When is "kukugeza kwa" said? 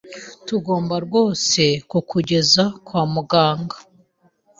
1.89-3.01